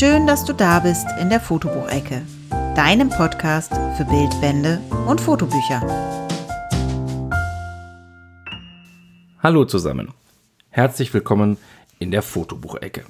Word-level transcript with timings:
Schön, 0.00 0.26
dass 0.26 0.46
du 0.46 0.54
da 0.54 0.78
bist 0.78 1.06
in 1.20 1.28
der 1.28 1.40
Fotobuchecke, 1.40 2.22
deinem 2.74 3.10
Podcast 3.10 3.70
für 3.98 4.06
Bildbände 4.06 4.80
und 5.06 5.20
Fotobücher. 5.20 5.82
Hallo 9.42 9.66
zusammen. 9.66 10.14
Herzlich 10.70 11.12
willkommen 11.12 11.58
in 11.98 12.10
der 12.10 12.22
Fotobuchecke. 12.22 13.04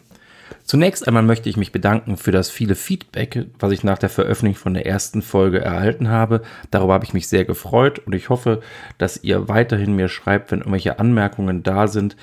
Zunächst 0.65 1.07
einmal 1.07 1.23
möchte 1.23 1.49
ich 1.49 1.57
mich 1.57 1.71
bedanken 1.71 2.17
für 2.17 2.33
das 2.33 2.51
viele 2.51 2.75
Feedback, 2.75 3.47
was 3.61 3.71
ich 3.71 3.85
nach 3.85 3.99
der 3.99 4.09
Veröffentlichung 4.09 4.61
von 4.61 4.75
der 4.75 4.85
ersten 4.85 5.23
Folge 5.23 5.61
erhalten 5.61 6.09
habe. 6.09 6.43
Darüber 6.73 6.95
habe 6.95 7.05
ich 7.05 7.15
mich 7.15 7.29
sehr 7.29 7.45
gefreut 7.45 8.01
und 8.01 8.17
ich 8.17 8.31
hoffe, 8.31 8.63
dass 8.99 9.23
ihr 9.23 9.47
weiterhin 9.47 9.95
mir 9.95 10.09
schreibt, 10.09 10.51
wenn 10.51 10.59
irgendwelche 10.59 10.99
Anmerkungen 10.99 11.63
da 11.63 11.87
sind. 11.87 12.17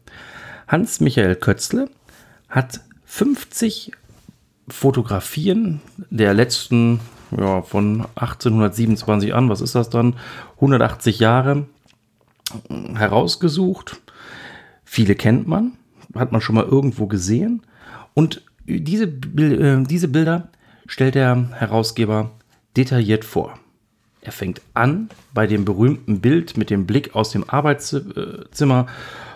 Hans-Michael 0.66 1.36
Kötzle 1.36 1.88
hat 2.48 2.80
50 3.04 3.92
Fotografien 4.68 5.80
der 6.10 6.34
letzten, 6.34 7.00
ja, 7.36 7.62
von 7.62 8.06
1827 8.14 9.34
an, 9.34 9.48
was 9.48 9.60
ist 9.60 9.74
das 9.74 9.90
dann? 9.90 10.14
180 10.56 11.18
Jahre 11.18 11.66
herausgesucht. 12.94 14.00
Viele 14.84 15.14
kennt 15.14 15.48
man, 15.48 15.72
hat 16.14 16.32
man 16.32 16.40
schon 16.40 16.54
mal 16.54 16.64
irgendwo 16.64 17.06
gesehen. 17.06 17.62
Und 18.14 18.42
diese, 18.66 19.04
äh, 19.04 19.82
diese 19.84 20.08
Bilder 20.08 20.48
stellt 20.86 21.14
der 21.14 21.50
Herausgeber 21.52 22.32
detailliert 22.76 23.24
vor. 23.24 23.58
Er 24.20 24.32
fängt 24.32 24.60
an 24.74 25.08
bei 25.34 25.46
dem 25.46 25.64
berühmten 25.64 26.20
Bild 26.20 26.56
mit 26.56 26.70
dem 26.70 26.86
Blick 26.86 27.16
aus 27.16 27.30
dem 27.30 27.48
Arbeitszimmer 27.48 28.86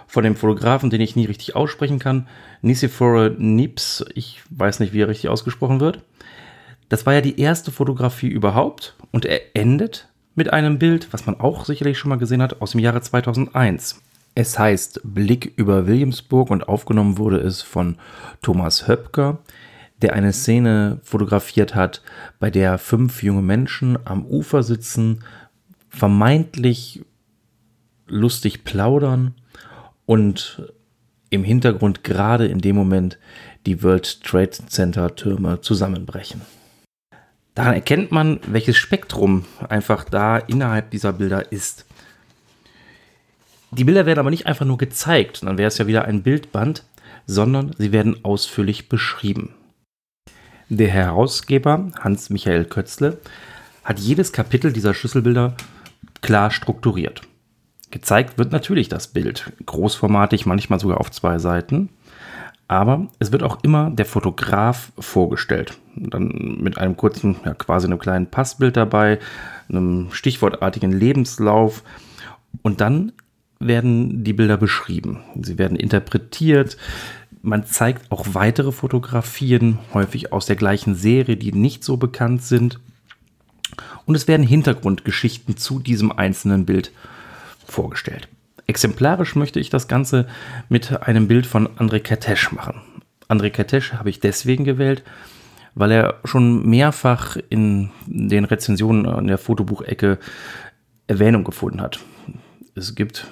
von 0.06 0.24
dem 0.24 0.36
Fotografen, 0.36 0.90
den 0.90 1.00
ich 1.00 1.16
nie 1.16 1.26
richtig 1.26 1.56
aussprechen 1.56 1.98
kann, 1.98 2.28
Nicephore 2.62 3.34
Nips, 3.38 4.04
ich 4.14 4.42
weiß 4.50 4.80
nicht, 4.80 4.92
wie 4.92 5.02
er 5.02 5.08
richtig 5.08 5.30
ausgesprochen 5.30 5.80
wird. 5.80 6.00
Das 6.88 7.06
war 7.06 7.14
ja 7.14 7.20
die 7.20 7.40
erste 7.40 7.72
Fotografie 7.72 8.28
überhaupt 8.28 8.94
und 9.10 9.24
er 9.24 9.56
endet 9.56 10.08
mit 10.34 10.52
einem 10.52 10.78
Bild, 10.78 11.12
was 11.12 11.26
man 11.26 11.40
auch 11.40 11.64
sicherlich 11.64 11.98
schon 11.98 12.10
mal 12.10 12.18
gesehen 12.18 12.42
hat, 12.42 12.60
aus 12.60 12.72
dem 12.72 12.80
Jahre 12.80 13.00
2001. 13.00 14.00
Es 14.34 14.58
heißt 14.58 15.00
Blick 15.02 15.54
über 15.56 15.86
Williamsburg 15.86 16.50
und 16.50 16.68
aufgenommen 16.68 17.18
wurde 17.18 17.38
es 17.38 17.62
von 17.62 17.96
Thomas 18.42 18.86
Höpker, 18.86 19.38
der 20.02 20.12
eine 20.12 20.32
Szene 20.34 21.00
fotografiert 21.02 21.74
hat, 21.74 22.02
bei 22.38 22.50
der 22.50 22.76
fünf 22.76 23.22
junge 23.22 23.40
Menschen 23.40 23.98
am 24.04 24.26
Ufer 24.26 24.62
sitzen, 24.62 25.24
vermeintlich 25.88 27.02
lustig 28.06 28.64
plaudern 28.64 29.34
und 30.06 30.72
im 31.30 31.44
Hintergrund 31.44 32.04
gerade 32.04 32.46
in 32.46 32.60
dem 32.60 32.76
Moment 32.76 33.18
die 33.66 33.82
World 33.82 34.22
Trade 34.22 34.50
Center 34.50 35.14
Türme 35.14 35.60
zusammenbrechen. 35.60 36.40
Daran 37.54 37.74
erkennt 37.74 38.12
man, 38.12 38.40
welches 38.46 38.76
Spektrum 38.76 39.44
einfach 39.68 40.04
da 40.04 40.38
innerhalb 40.38 40.90
dieser 40.90 41.12
Bilder 41.12 41.50
ist. 41.52 41.86
Die 43.72 43.84
Bilder 43.84 44.06
werden 44.06 44.20
aber 44.20 44.30
nicht 44.30 44.46
einfach 44.46 44.66
nur 44.66 44.78
gezeigt, 44.78 45.42
dann 45.42 45.58
wäre 45.58 45.68
es 45.68 45.78
ja 45.78 45.86
wieder 45.86 46.04
ein 46.04 46.22
Bildband, 46.22 46.84
sondern 47.26 47.74
sie 47.76 47.92
werden 47.92 48.24
ausführlich 48.24 48.88
beschrieben. 48.88 49.54
Der 50.68 50.88
Herausgeber 50.88 51.90
Hans-Michael 51.98 52.64
Kötzle 52.66 53.18
hat 53.84 53.98
jedes 53.98 54.32
Kapitel 54.32 54.72
dieser 54.72 54.94
Schlüsselbilder 54.94 55.56
klar 56.20 56.50
strukturiert. 56.50 57.22
Gezeigt 57.90 58.38
wird 58.38 58.52
natürlich 58.52 58.88
das 58.88 59.08
Bild, 59.08 59.52
großformatig, 59.64 60.46
manchmal 60.46 60.80
sogar 60.80 61.00
auf 61.00 61.10
zwei 61.10 61.38
Seiten. 61.38 61.88
Aber 62.68 63.06
es 63.20 63.30
wird 63.30 63.44
auch 63.44 63.62
immer 63.62 63.90
der 63.90 64.06
Fotograf 64.06 64.90
vorgestellt. 64.98 65.78
Dann 65.94 66.58
mit 66.60 66.78
einem 66.78 66.96
kurzen, 66.96 67.36
ja, 67.44 67.54
quasi 67.54 67.86
einem 67.86 68.00
kleinen 68.00 68.26
Passbild 68.26 68.76
dabei, 68.76 69.20
einem 69.68 70.08
stichwortartigen 70.10 70.90
Lebenslauf. 70.90 71.84
Und 72.62 72.80
dann 72.80 73.12
werden 73.60 74.24
die 74.24 74.32
Bilder 74.32 74.56
beschrieben. 74.56 75.20
Sie 75.40 75.58
werden 75.58 75.76
interpretiert. 75.76 76.76
Man 77.40 77.64
zeigt 77.64 78.10
auch 78.10 78.26
weitere 78.32 78.72
Fotografien, 78.72 79.78
häufig 79.94 80.32
aus 80.32 80.46
der 80.46 80.56
gleichen 80.56 80.96
Serie, 80.96 81.36
die 81.36 81.52
nicht 81.52 81.84
so 81.84 81.96
bekannt 81.96 82.42
sind. 82.42 82.80
Und 84.06 84.16
es 84.16 84.26
werden 84.26 84.44
Hintergrundgeschichten 84.44 85.56
zu 85.56 85.78
diesem 85.78 86.10
einzelnen 86.10 86.66
Bild 86.66 86.90
vorgestellt. 87.66 88.28
Exemplarisch 88.66 89.36
möchte 89.36 89.60
ich 89.60 89.70
das 89.70 89.86
Ganze 89.88 90.26
mit 90.68 91.02
einem 91.02 91.28
Bild 91.28 91.46
von 91.46 91.68
André 91.76 92.00
Kertész 92.00 92.54
machen. 92.54 92.80
André 93.28 93.50
Kertész 93.50 93.92
habe 93.92 94.10
ich 94.10 94.20
deswegen 94.20 94.64
gewählt, 94.64 95.04
weil 95.74 95.92
er 95.92 96.20
schon 96.24 96.66
mehrfach 96.66 97.36
in 97.48 97.90
den 98.06 98.44
Rezensionen 98.44 99.06
an 99.06 99.26
der 99.26 99.38
Fotobuchecke 99.38 100.18
Erwähnung 101.06 101.44
gefunden 101.44 101.80
hat. 101.80 102.00
Es 102.74 102.94
gibt 102.94 103.26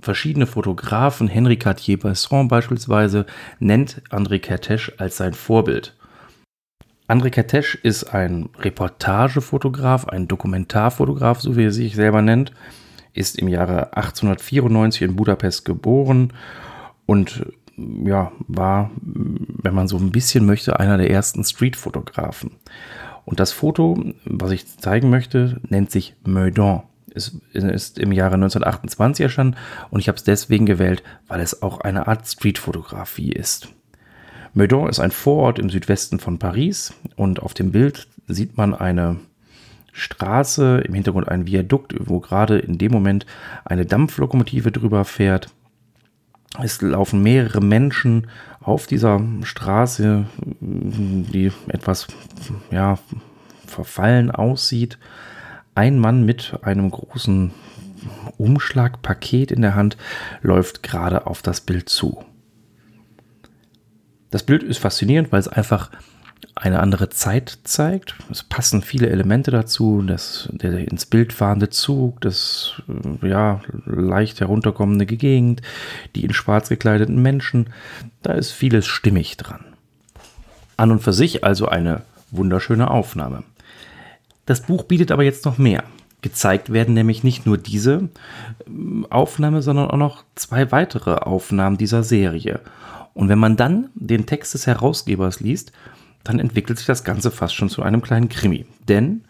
verschiedene 0.00 0.46
Fotografen, 0.46 1.28
Henri 1.28 1.56
Cartier-Bresson 1.56 2.48
beispielsweise, 2.48 3.26
nennt 3.58 4.02
André 4.10 4.38
Kertész 4.40 4.92
als 4.98 5.16
sein 5.16 5.34
Vorbild. 5.34 5.96
André 7.08 7.30
Kertész 7.30 7.76
ist 7.82 8.04
ein 8.14 8.50
Reportagefotograf, 8.58 10.06
ein 10.06 10.28
Dokumentarfotograf, 10.28 11.40
so 11.40 11.56
wie 11.56 11.64
er 11.64 11.72
sich 11.72 11.96
selber 11.96 12.22
nennt, 12.22 12.52
ist 13.12 13.38
im 13.38 13.48
Jahre 13.48 13.96
1894 13.96 15.02
in 15.02 15.16
Budapest 15.16 15.64
geboren 15.64 16.32
und 17.06 17.46
ja, 17.76 18.32
war, 18.46 18.90
wenn 19.00 19.74
man 19.74 19.88
so 19.88 19.96
ein 19.96 20.12
bisschen 20.12 20.44
möchte, 20.44 20.78
einer 20.78 20.98
der 20.98 21.10
ersten 21.10 21.44
Streetfotografen. 21.44 22.52
Und 23.24 23.40
das 23.40 23.52
Foto, 23.52 24.02
was 24.24 24.50
ich 24.50 24.78
zeigen 24.78 25.08
möchte, 25.08 25.60
nennt 25.68 25.90
sich 25.90 26.14
Meudon 26.24 26.82
ist, 27.14 27.36
ist 27.52 27.98
im 27.98 28.12
Jahre 28.12 28.34
1928 28.34 29.24
erschienen 29.24 29.56
und 29.90 30.00
ich 30.00 30.08
habe 30.08 30.16
es 30.16 30.24
deswegen 30.24 30.66
gewählt, 30.66 31.02
weil 31.28 31.40
es 31.40 31.62
auch 31.62 31.80
eine 31.80 32.06
Art 32.06 32.26
Streetfotografie 32.26 33.32
ist. 33.32 33.68
Meudon 34.54 34.88
ist 34.88 35.00
ein 35.00 35.10
Vorort 35.10 35.58
im 35.58 35.70
Südwesten 35.70 36.18
von 36.18 36.38
Paris 36.38 36.92
und 37.16 37.40
auf 37.40 37.54
dem 37.54 37.72
Bild 37.72 38.08
sieht 38.26 38.56
man 38.56 38.74
eine 38.74 39.16
Straße, 40.00 40.78
im 40.86 40.94
Hintergrund 40.94 41.28
ein 41.28 41.46
Viadukt, 41.46 41.94
wo 41.98 42.20
gerade 42.20 42.58
in 42.58 42.78
dem 42.78 42.90
Moment 42.90 43.26
eine 43.64 43.86
Dampflokomotive 43.86 44.72
drüber 44.72 45.04
fährt. 45.04 45.48
Es 46.62 46.82
laufen 46.82 47.22
mehrere 47.22 47.60
Menschen 47.60 48.26
auf 48.60 48.86
dieser 48.86 49.20
Straße, 49.42 50.26
die 50.60 51.52
etwas 51.68 52.08
ja, 52.70 52.98
verfallen 53.66 54.30
aussieht. 54.30 54.98
Ein 55.74 55.98
Mann 55.98 56.24
mit 56.24 56.58
einem 56.62 56.90
großen 56.90 57.52
Umschlagpaket 58.38 59.52
in 59.52 59.62
der 59.62 59.74
Hand 59.74 59.96
läuft 60.42 60.82
gerade 60.82 61.26
auf 61.26 61.42
das 61.42 61.60
Bild 61.60 61.88
zu. 61.88 62.24
Das 64.30 64.42
Bild 64.42 64.62
ist 64.62 64.78
faszinierend, 64.78 65.30
weil 65.30 65.40
es 65.40 65.48
einfach 65.48 65.90
eine 66.54 66.80
andere 66.80 67.08
Zeit 67.08 67.58
zeigt. 67.64 68.14
Es 68.30 68.42
passen 68.42 68.82
viele 68.82 69.08
Elemente 69.08 69.50
dazu, 69.50 70.02
das, 70.06 70.48
der 70.52 70.78
ins 70.90 71.06
Bild 71.06 71.32
fahrende 71.32 71.70
Zug, 71.70 72.20
das 72.20 72.82
ja, 73.22 73.60
leicht 73.86 74.40
herunterkommende 74.40 75.06
Gegend, 75.06 75.62
die 76.14 76.24
in 76.24 76.32
schwarz 76.32 76.68
gekleideten 76.68 77.20
Menschen. 77.20 77.70
Da 78.22 78.32
ist 78.32 78.52
vieles 78.52 78.86
stimmig 78.86 79.36
dran. 79.36 79.64
An 80.76 80.90
und 80.90 81.00
für 81.00 81.12
sich 81.12 81.44
also 81.44 81.68
eine 81.68 82.02
wunderschöne 82.30 82.90
Aufnahme. 82.90 83.42
Das 84.46 84.62
Buch 84.62 84.84
bietet 84.84 85.12
aber 85.12 85.22
jetzt 85.22 85.44
noch 85.44 85.58
mehr. 85.58 85.84
Gezeigt 86.22 86.72
werden 86.72 86.94
nämlich 86.94 87.24
nicht 87.24 87.46
nur 87.46 87.56
diese 87.56 88.08
ähm, 88.66 89.06
Aufnahme, 89.08 89.62
sondern 89.62 89.90
auch 89.90 89.96
noch 89.96 90.24
zwei 90.34 90.70
weitere 90.70 91.14
Aufnahmen 91.14 91.78
dieser 91.78 92.02
Serie. 92.02 92.60
Und 93.14 93.28
wenn 93.28 93.38
man 93.38 93.56
dann 93.56 93.88
den 93.94 94.26
Text 94.26 94.54
des 94.54 94.66
Herausgebers 94.66 95.40
liest, 95.40 95.72
dann 96.24 96.38
entwickelt 96.38 96.78
sich 96.78 96.86
das 96.86 97.04
Ganze 97.04 97.30
fast 97.30 97.54
schon 97.54 97.68
zu 97.68 97.82
einem 97.82 98.02
kleinen 98.02 98.28
Krimi. 98.28 98.66
Denn 98.88 99.24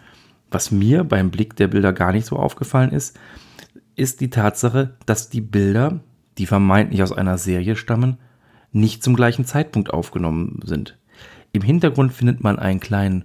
was 0.50 0.70
mir 0.70 1.04
beim 1.04 1.30
Blick 1.30 1.56
der 1.56 1.68
Bilder 1.68 1.92
gar 1.92 2.12
nicht 2.12 2.26
so 2.26 2.36
aufgefallen 2.36 2.92
ist, 2.92 3.18
ist 3.96 4.20
die 4.20 4.30
Tatsache, 4.30 4.96
dass 5.06 5.28
die 5.28 5.40
Bilder, 5.40 6.00
die 6.38 6.46
vermeintlich 6.46 7.02
aus 7.02 7.12
einer 7.12 7.38
Serie 7.38 7.76
stammen, 7.76 8.18
nicht 8.72 9.02
zum 9.02 9.14
gleichen 9.14 9.44
Zeitpunkt 9.44 9.92
aufgenommen 9.92 10.60
sind. 10.64 10.96
Im 11.52 11.62
Hintergrund 11.62 12.12
findet 12.12 12.42
man 12.42 12.58
einen 12.58 12.80
kleinen 12.80 13.24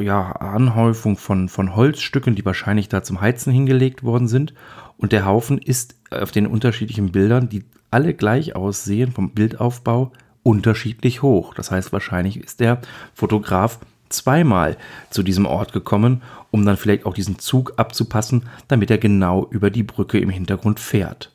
ja, 0.00 0.32
Anhäufung 0.32 1.16
von, 1.16 1.48
von 1.48 1.76
Holzstücken, 1.76 2.34
die 2.34 2.44
wahrscheinlich 2.44 2.88
da 2.88 3.02
zum 3.02 3.20
Heizen 3.20 3.52
hingelegt 3.52 4.02
worden 4.02 4.28
sind. 4.28 4.54
Und 4.96 5.12
der 5.12 5.26
Haufen 5.26 5.58
ist 5.58 5.96
auf 6.10 6.30
den 6.30 6.46
unterschiedlichen 6.46 7.12
Bildern, 7.12 7.48
die 7.48 7.64
alle 7.90 8.14
gleich 8.14 8.56
aussehen 8.56 9.12
vom 9.12 9.30
Bildaufbau, 9.32 10.12
unterschiedlich 10.42 11.22
hoch. 11.22 11.54
Das 11.54 11.70
heißt, 11.70 11.92
wahrscheinlich 11.92 12.38
ist 12.38 12.60
der 12.60 12.80
Fotograf 13.14 13.78
zweimal 14.08 14.76
zu 15.10 15.22
diesem 15.22 15.46
Ort 15.46 15.72
gekommen, 15.72 16.22
um 16.50 16.64
dann 16.64 16.76
vielleicht 16.76 17.04
auch 17.04 17.14
diesen 17.14 17.38
Zug 17.38 17.74
abzupassen, 17.76 18.44
damit 18.66 18.90
er 18.90 18.98
genau 18.98 19.46
über 19.50 19.70
die 19.70 19.82
Brücke 19.82 20.18
im 20.18 20.30
Hintergrund 20.30 20.80
fährt. 20.80 21.32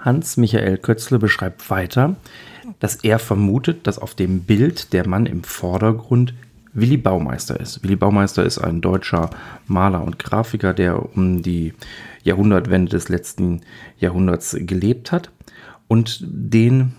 Hans-Michael 0.00 0.78
Kötzle 0.78 1.18
beschreibt 1.18 1.68
weiter, 1.68 2.16
dass 2.78 2.96
er 2.96 3.18
vermutet, 3.18 3.86
dass 3.86 3.98
auf 3.98 4.14
dem 4.14 4.42
Bild 4.42 4.92
der 4.92 5.06
Mann 5.06 5.26
im 5.26 5.42
Vordergrund 5.42 6.34
Willi 6.72 6.96
Baumeister 6.96 7.58
ist. 7.58 7.82
Willi 7.82 7.96
Baumeister 7.96 8.44
ist 8.44 8.58
ein 8.58 8.80
deutscher 8.80 9.30
Maler 9.66 10.04
und 10.04 10.18
Grafiker, 10.18 10.74
der 10.74 11.16
um 11.16 11.42
die 11.42 11.72
Jahrhundertwende 12.22 12.90
des 12.90 13.08
letzten 13.08 13.62
Jahrhunderts 13.98 14.56
gelebt 14.60 15.10
hat 15.10 15.30
und 15.88 16.22
den 16.22 16.92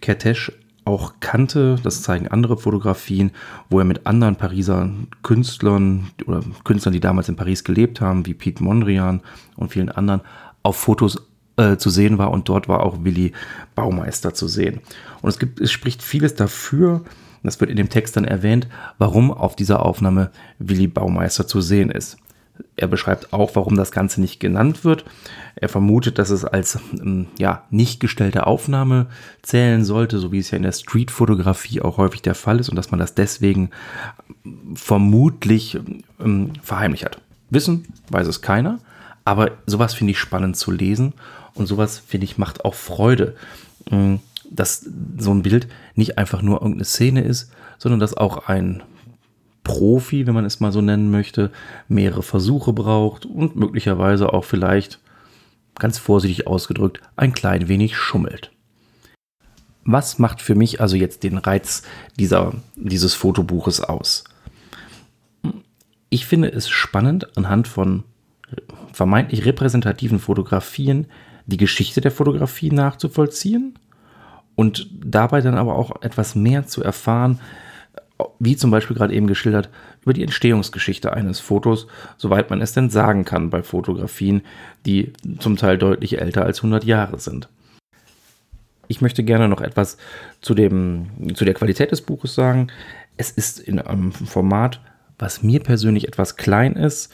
Kertész 0.00 0.52
auch 0.84 1.14
kannte. 1.20 1.76
Das 1.82 2.02
zeigen 2.02 2.28
andere 2.28 2.56
Fotografien, 2.56 3.32
wo 3.68 3.78
er 3.78 3.84
mit 3.84 4.06
anderen 4.06 4.36
Pariser 4.36 4.90
Künstlern 5.22 6.10
oder 6.26 6.42
Künstlern, 6.64 6.94
die 6.94 7.00
damals 7.00 7.28
in 7.28 7.36
Paris 7.36 7.62
gelebt 7.62 8.00
haben, 8.00 8.26
wie 8.26 8.34
Piet 8.34 8.60
Mondrian 8.60 9.20
und 9.56 9.72
vielen 9.72 9.90
anderen, 9.90 10.22
auf 10.62 10.76
Fotos 10.76 11.28
äh, 11.56 11.76
zu 11.76 11.90
sehen 11.90 12.18
war. 12.18 12.30
Und 12.30 12.48
dort 12.48 12.68
war 12.68 12.82
auch 12.82 13.04
Willi 13.04 13.32
Baumeister 13.74 14.34
zu 14.34 14.48
sehen. 14.48 14.80
Und 15.20 15.28
es, 15.28 15.38
gibt, 15.38 15.60
es 15.60 15.70
spricht 15.70 16.02
vieles 16.02 16.34
dafür, 16.34 17.04
das 17.42 17.60
wird 17.60 17.70
in 17.70 17.76
dem 17.76 17.88
Text 17.88 18.16
dann 18.16 18.24
erwähnt, 18.24 18.66
warum 18.98 19.30
auf 19.30 19.54
dieser 19.54 19.84
Aufnahme 19.84 20.30
Willi 20.58 20.88
Baumeister 20.88 21.46
zu 21.46 21.60
sehen 21.60 21.90
ist. 21.90 22.18
Er 22.76 22.88
beschreibt 22.88 23.32
auch, 23.32 23.54
warum 23.54 23.76
das 23.76 23.90
Ganze 23.90 24.20
nicht 24.20 24.40
genannt 24.40 24.84
wird. 24.84 25.04
Er 25.56 25.68
vermutet, 25.68 26.18
dass 26.18 26.30
es 26.30 26.44
als 26.44 26.78
ähm, 26.92 27.26
ja, 27.38 27.64
nicht 27.70 28.00
gestellte 28.00 28.46
Aufnahme 28.46 29.06
zählen 29.42 29.84
sollte, 29.84 30.18
so 30.18 30.32
wie 30.32 30.38
es 30.38 30.50
ja 30.50 30.56
in 30.56 30.62
der 30.62 30.72
Streetfotografie 30.72 31.82
auch 31.82 31.96
häufig 31.96 32.22
der 32.22 32.34
Fall 32.34 32.60
ist 32.60 32.68
und 32.68 32.76
dass 32.76 32.90
man 32.90 33.00
das 33.00 33.14
deswegen 33.14 33.70
vermutlich 34.74 35.78
ähm, 36.20 36.52
verheimlicht 36.62 37.04
hat. 37.04 37.20
Wissen 37.50 37.86
weiß 38.10 38.26
es 38.26 38.42
keiner, 38.42 38.78
aber 39.24 39.52
sowas 39.66 39.94
finde 39.94 40.12
ich 40.12 40.18
spannend 40.18 40.56
zu 40.56 40.70
lesen 40.70 41.14
und 41.54 41.66
sowas 41.66 41.98
finde 41.98 42.24
ich 42.24 42.38
macht 42.38 42.64
auch 42.64 42.74
Freude, 42.74 43.34
ähm, 43.90 44.20
dass 44.50 44.88
so 45.18 45.32
ein 45.32 45.42
Bild 45.42 45.68
nicht 45.94 46.18
einfach 46.18 46.42
nur 46.42 46.62
irgendeine 46.62 46.84
Szene 46.84 47.22
ist, 47.22 47.50
sondern 47.78 48.00
dass 48.00 48.16
auch 48.16 48.48
ein 48.48 48.82
Profi, 49.68 50.26
wenn 50.26 50.34
man 50.34 50.46
es 50.46 50.58
mal 50.58 50.72
so 50.72 50.80
nennen 50.80 51.10
möchte, 51.12 51.52
mehrere 51.86 52.24
Versuche 52.24 52.72
braucht 52.72 53.26
und 53.26 53.54
möglicherweise 53.54 54.32
auch 54.32 54.44
vielleicht, 54.44 54.98
ganz 55.78 55.98
vorsichtig 55.98 56.48
ausgedrückt, 56.48 57.00
ein 57.14 57.32
klein 57.32 57.68
wenig 57.68 57.96
schummelt. 57.96 58.50
Was 59.84 60.18
macht 60.18 60.42
für 60.42 60.56
mich 60.56 60.80
also 60.80 60.96
jetzt 60.96 61.22
den 61.22 61.38
Reiz 61.38 61.82
dieser, 62.18 62.54
dieses 62.74 63.14
Fotobuches 63.14 63.80
aus? 63.80 64.24
Ich 66.10 66.26
finde 66.26 66.50
es 66.50 66.68
spannend, 66.68 67.36
anhand 67.36 67.68
von 67.68 68.02
vermeintlich 68.92 69.44
repräsentativen 69.44 70.18
Fotografien 70.18 71.06
die 71.46 71.58
Geschichte 71.58 72.00
der 72.00 72.10
Fotografie 72.10 72.70
nachzuvollziehen 72.70 73.78
und 74.56 74.90
dabei 74.92 75.42
dann 75.42 75.56
aber 75.56 75.76
auch 75.76 76.02
etwas 76.02 76.34
mehr 76.34 76.66
zu 76.66 76.82
erfahren, 76.82 77.38
wie 78.38 78.56
zum 78.56 78.70
Beispiel 78.70 78.96
gerade 78.96 79.14
eben 79.14 79.26
geschildert, 79.26 79.68
über 80.02 80.12
die 80.12 80.22
Entstehungsgeschichte 80.22 81.12
eines 81.12 81.40
Fotos, 81.40 81.86
soweit 82.16 82.50
man 82.50 82.60
es 82.60 82.72
denn 82.72 82.90
sagen 82.90 83.24
kann 83.24 83.50
bei 83.50 83.62
Fotografien, 83.62 84.42
die 84.86 85.12
zum 85.38 85.56
Teil 85.56 85.78
deutlich 85.78 86.20
älter 86.20 86.44
als 86.44 86.58
100 86.58 86.84
Jahre 86.84 87.18
sind. 87.18 87.48
Ich 88.88 89.00
möchte 89.00 89.22
gerne 89.22 89.48
noch 89.48 89.60
etwas 89.60 89.98
zu, 90.40 90.54
dem, 90.54 91.34
zu 91.34 91.44
der 91.44 91.54
Qualität 91.54 91.92
des 91.92 92.00
Buches 92.00 92.34
sagen. 92.34 92.68
Es 93.16 93.30
ist 93.30 93.60
in 93.60 93.78
einem 93.78 94.12
Format, 94.12 94.80
was 95.18 95.42
mir 95.42 95.60
persönlich 95.60 96.08
etwas 96.08 96.36
klein 96.36 96.74
ist. 96.74 97.12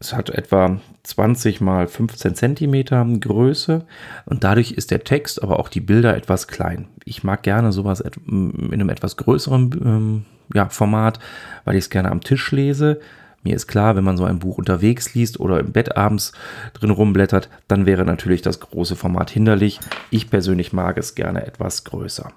Es 0.00 0.14
hat 0.14 0.30
etwa 0.30 0.80
20 1.02 1.60
mal 1.60 1.86
15 1.86 2.34
Zentimeter 2.34 3.04
Größe 3.04 3.84
und 4.24 4.44
dadurch 4.44 4.72
ist 4.72 4.90
der 4.90 5.04
Text, 5.04 5.42
aber 5.42 5.58
auch 5.58 5.68
die 5.68 5.80
Bilder 5.80 6.16
etwas 6.16 6.48
klein. 6.48 6.88
Ich 7.04 7.22
mag 7.22 7.42
gerne 7.42 7.72
sowas 7.72 8.00
in 8.00 8.72
einem 8.72 8.88
etwas 8.88 9.16
größeren 9.16 9.80
ähm, 9.84 10.24
ja, 10.54 10.68
Format, 10.68 11.18
weil 11.64 11.76
ich 11.76 11.84
es 11.84 11.90
gerne 11.90 12.10
am 12.10 12.22
Tisch 12.22 12.50
lese. 12.50 13.00
Mir 13.42 13.56
ist 13.56 13.66
klar, 13.66 13.96
wenn 13.96 14.04
man 14.04 14.16
so 14.16 14.24
ein 14.24 14.38
Buch 14.38 14.58
unterwegs 14.58 15.14
liest 15.14 15.40
oder 15.40 15.58
im 15.58 15.72
Bett 15.72 15.96
abends 15.96 16.32
drin 16.74 16.90
rumblättert, 16.90 17.48
dann 17.66 17.86
wäre 17.86 18.04
natürlich 18.04 18.40
das 18.40 18.60
große 18.60 18.94
Format 18.94 19.30
hinderlich. 19.30 19.80
Ich 20.10 20.30
persönlich 20.30 20.72
mag 20.72 20.96
es 20.96 21.14
gerne 21.14 21.44
etwas 21.44 21.84
größer. 21.84 22.32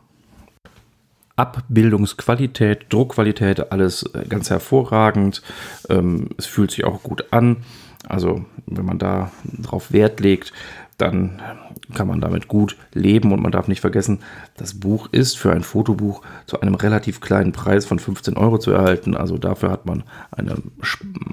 Abbildungsqualität, 1.36 2.86
Druckqualität, 2.90 3.72
alles 3.72 4.04
äh, 4.14 4.26
ganz 4.28 4.50
hervorragend. 4.50 5.42
Ähm, 5.90 6.30
es 6.38 6.46
fühlt 6.46 6.72
sich 6.72 6.86
auch 6.86 7.04
gut 7.04 7.26
an. 7.32 7.58
Also 8.08 8.46
wenn 8.68 8.86
man 8.86 9.00
da 9.00 9.32
drauf 9.62 9.92
Wert 9.92 10.20
legt, 10.20 10.54
dann 10.98 11.42
kann 11.94 12.08
man 12.08 12.22
damit 12.22 12.48
gut 12.48 12.78
leben 12.94 13.34
und 13.34 13.42
man 13.42 13.52
darf 13.52 13.68
nicht 13.68 13.82
vergessen, 13.82 14.20
das 14.56 14.80
Buch 14.80 15.10
ist 15.12 15.38
für 15.38 15.52
ein 15.52 15.64
Fotobuch 15.64 16.22
zu 16.46 16.62
einem 16.62 16.76
relativ 16.76 17.20
kleinen 17.20 17.52
Preis 17.52 17.86
von 17.86 18.00
15 18.00 18.38
Euro 18.38 18.58
zu 18.58 18.72
erhalten. 18.72 19.16
Also 19.16 19.38
dafür 19.38 19.72
hat 19.72 19.86
man 19.86 20.04
eine 20.32 20.56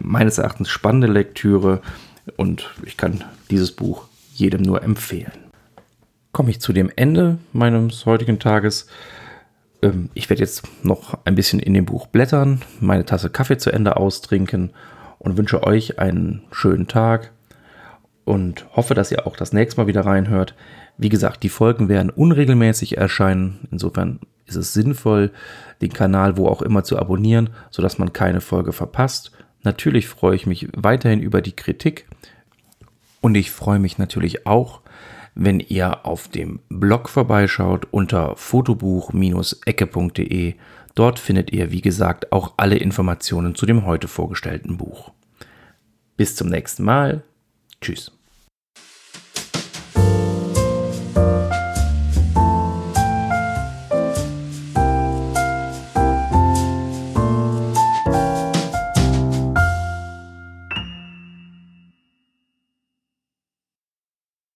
meines 0.00 0.38
Erachtens 0.38 0.68
spannende 0.68 1.06
Lektüre 1.06 1.80
und 2.36 2.70
ich 2.84 2.96
kann 2.96 3.24
dieses 3.50 3.72
Buch 3.72 4.06
jedem 4.34 4.62
nur 4.62 4.82
empfehlen. 4.82 5.32
Komme 6.32 6.50
ich 6.50 6.60
zu 6.60 6.72
dem 6.72 6.90
Ende 6.96 7.38
meines 7.52 8.06
heutigen 8.06 8.38
Tages. 8.38 8.86
Ähm, 9.82 10.10
ich 10.14 10.30
werde 10.30 10.42
jetzt 10.42 10.62
noch 10.84 11.18
ein 11.24 11.34
bisschen 11.34 11.58
in 11.58 11.74
dem 11.74 11.84
Buch 11.84 12.06
blättern, 12.06 12.62
meine 12.80 13.04
Tasse 13.04 13.30
Kaffee 13.30 13.58
zu 13.58 13.70
Ende 13.70 13.96
austrinken 13.96 14.70
und 15.18 15.36
wünsche 15.36 15.62
euch 15.64 15.98
einen 15.98 16.42
schönen 16.50 16.88
Tag 16.88 17.32
und 18.24 18.66
hoffe, 18.74 18.94
dass 18.94 19.10
ihr 19.10 19.26
auch 19.26 19.36
das 19.36 19.52
nächste 19.52 19.80
Mal 19.80 19.86
wieder 19.86 20.06
reinhört. 20.06 20.54
Wie 20.98 21.08
gesagt, 21.08 21.42
die 21.42 21.48
Folgen 21.48 21.88
werden 21.88 22.10
unregelmäßig 22.10 22.96
erscheinen. 22.96 23.66
Insofern 23.70 24.20
ist 24.46 24.56
es 24.56 24.72
sinnvoll, 24.72 25.32
den 25.80 25.92
Kanal 25.92 26.36
wo 26.36 26.48
auch 26.48 26.62
immer 26.62 26.84
zu 26.84 26.98
abonnieren, 26.98 27.50
sodass 27.70 27.98
man 27.98 28.12
keine 28.12 28.40
Folge 28.40 28.72
verpasst. 28.72 29.32
Natürlich 29.62 30.08
freue 30.08 30.36
ich 30.36 30.46
mich 30.46 30.68
weiterhin 30.76 31.20
über 31.20 31.40
die 31.40 31.56
Kritik 31.56 32.06
und 33.20 33.36
ich 33.36 33.50
freue 33.50 33.78
mich 33.78 33.98
natürlich 33.98 34.46
auch, 34.46 34.80
wenn 35.34 35.60
ihr 35.60 36.04
auf 36.06 36.28
dem 36.28 36.60
Blog 36.68 37.08
vorbeischaut 37.08 37.86
unter 37.90 38.36
fotobuch-ecke.de. 38.36 40.54
Dort 40.94 41.18
findet 41.18 41.50
ihr, 41.52 41.70
wie 41.70 41.80
gesagt, 41.80 42.32
auch 42.32 42.52
alle 42.58 42.76
Informationen 42.76 43.54
zu 43.54 43.64
dem 43.64 43.86
heute 43.86 44.08
vorgestellten 44.08 44.76
Buch. 44.76 45.10
Bis 46.16 46.36
zum 46.36 46.48
nächsten 46.48 46.84
Mal. 46.84 47.24
Tschüss. 47.80 48.12